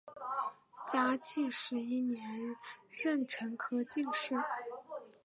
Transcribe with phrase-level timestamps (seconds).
[0.91, 2.55] 嘉靖十一年
[2.89, 4.33] 壬辰科进士。